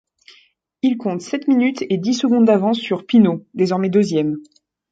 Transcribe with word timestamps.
Il 0.81 0.97
compte 0.97 1.21
sept 1.21 1.47
minutes 1.47 1.83
et 1.87 1.99
dix 1.99 2.15
secondes 2.15 2.45
d'avance 2.45 2.79
sur 2.79 3.05
Pinot, 3.05 3.45
désormais 3.53 3.89
deuxième. 3.91 4.37